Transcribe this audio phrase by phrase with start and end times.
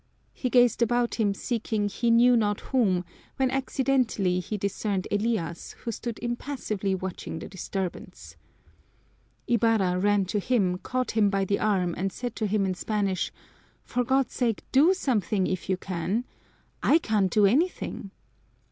[0.33, 3.05] He gazed about him seeking he knew not whom,
[3.37, 8.35] when accidentally he discerned Elias, who stood impassively watching the disturbance.
[9.47, 13.31] Ibarra ran to him, caught him by the arm, and said to him in Spanish:
[13.83, 16.25] "For God's sake, do something, if you can!
[16.81, 18.09] I can't do anything."